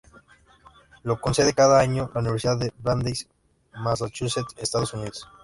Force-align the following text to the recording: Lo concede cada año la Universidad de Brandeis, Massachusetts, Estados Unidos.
Lo 1.03 1.21
concede 1.21 1.53
cada 1.53 1.79
año 1.79 2.09
la 2.15 2.21
Universidad 2.21 2.57
de 2.57 2.73
Brandeis, 2.79 3.27
Massachusetts, 3.73 4.55
Estados 4.57 4.95
Unidos. 4.95 5.27